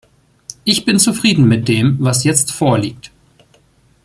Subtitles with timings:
[0.63, 3.11] Ich bin zufrieden mit dem, was jetzt vorliegt.